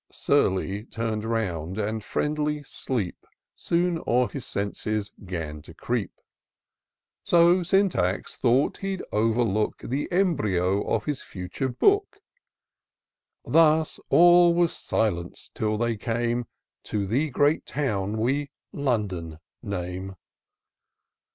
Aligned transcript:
Surly 0.11 0.83
tum'd 0.85 1.23
round, 1.23 1.77
and 1.77 2.03
friendly 2.03 2.63
sleep 2.63 3.27
Soon 3.55 4.01
o'er 4.07 4.27
his 4.29 4.47
senses 4.47 5.11
'gan 5.27 5.61
to 5.61 5.75
creep; 5.75 6.11
So 7.23 7.61
Syntax 7.61 8.35
thought 8.35 8.77
he'd 8.77 9.03
overlook 9.11 9.77
The 9.83 10.11
embryo 10.11 10.81
of 10.91 11.05
his 11.05 11.19
ftiture 11.19 11.77
Book: 11.77 12.17
Thus 13.45 13.99
all 14.09 14.55
was 14.55 14.75
silence 14.75 15.51
till 15.53 15.77
they 15.77 15.97
came 15.97 16.47
To 16.85 17.05
the 17.05 17.29
great 17.29 17.67
town 17.67 18.17
we 18.17 18.49
London 18.73 19.37
name. 19.61 20.15